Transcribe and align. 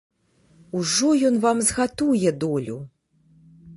Ужо 0.79 1.11
ён 1.29 1.37
вам 1.43 1.61
згатуе 1.67 2.29
долю! 2.45 2.77